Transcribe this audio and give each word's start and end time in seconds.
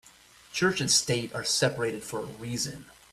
Church 0.51 0.81
and 0.81 0.89
state 0.89 1.31
are 1.35 1.43
separated 1.43 2.01
for 2.01 2.21
a 2.21 2.25
reason. 2.25 2.87